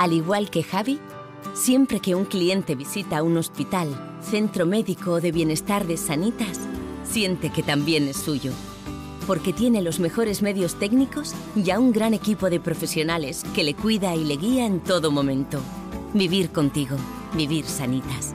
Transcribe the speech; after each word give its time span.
Al 0.00 0.14
igual 0.14 0.48
que 0.48 0.62
Javi, 0.62 0.98
siempre 1.52 2.00
que 2.00 2.14
un 2.14 2.24
cliente 2.24 2.74
visita 2.74 3.22
un 3.22 3.36
hospital, 3.36 4.16
centro 4.22 4.64
médico 4.64 5.10
o 5.12 5.20
de 5.20 5.30
bienestar 5.30 5.86
de 5.86 5.98
Sanitas, 5.98 6.58
siente 7.04 7.50
que 7.50 7.62
también 7.62 8.08
es 8.08 8.16
suyo. 8.16 8.50
Porque 9.26 9.52
tiene 9.52 9.82
los 9.82 10.00
mejores 10.00 10.40
medios 10.40 10.76
técnicos 10.76 11.34
y 11.54 11.70
a 11.70 11.78
un 11.78 11.92
gran 11.92 12.14
equipo 12.14 12.48
de 12.48 12.60
profesionales 12.60 13.44
que 13.54 13.62
le 13.62 13.74
cuida 13.74 14.16
y 14.16 14.24
le 14.24 14.38
guía 14.38 14.64
en 14.64 14.80
todo 14.80 15.10
momento. 15.10 15.60
Vivir 16.14 16.48
contigo, 16.48 16.96
vivir 17.34 17.66
Sanitas. 17.66 18.34